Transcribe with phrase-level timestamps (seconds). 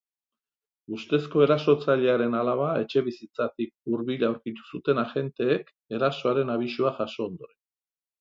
[0.97, 7.59] Ustezko erasotzailearen alaba etxebizitzatik hurbil aurkitu zuten agenteek, erasoaren abisua jaso ondoren.